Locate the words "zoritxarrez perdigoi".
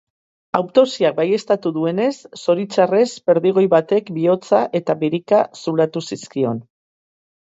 2.45-3.65